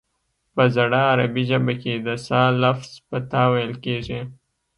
په 0.55 0.63
زړه 0.75 0.99
عربي 1.11 1.43
ژبه 1.49 1.73
کې 1.81 1.93
د 2.05 2.07
ث 2.25 2.27
لفظ 2.63 2.89
په 3.07 3.17
ت 3.29 3.33
ویل 3.51 3.73
کیږي 3.85 4.21